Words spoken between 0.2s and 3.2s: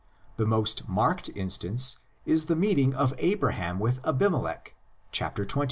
The most marked instance is the meeting of